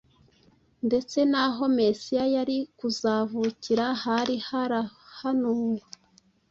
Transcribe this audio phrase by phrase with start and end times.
[0.87, 5.81] Ndetse n’aho Mesiya yari kuzavukira hari harahanuwe: